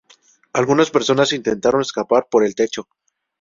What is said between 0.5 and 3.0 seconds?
Algunas personas intentaron escapar por el techo.